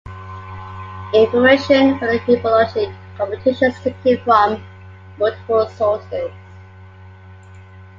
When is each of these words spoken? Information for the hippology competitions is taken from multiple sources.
Information 1.13 1.99
for 1.99 2.07
the 2.11 2.17
hippology 2.25 2.91
competitions 3.17 3.75
is 3.75 3.83
taken 4.03 4.17
from 4.23 4.63
multiple 5.19 5.69
sources. 5.69 6.31